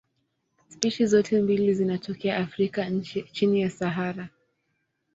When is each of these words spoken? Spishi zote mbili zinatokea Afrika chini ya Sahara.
Spishi 0.69 1.05
zote 1.07 1.41
mbili 1.41 1.73
zinatokea 1.73 2.37
Afrika 2.37 2.91
chini 3.31 3.61
ya 3.61 3.69
Sahara. 3.69 4.29